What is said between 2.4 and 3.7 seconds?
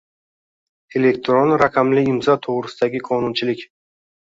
to‘g‘risidagi qonunchilik